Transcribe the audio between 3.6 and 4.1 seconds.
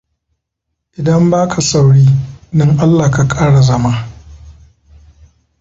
zama.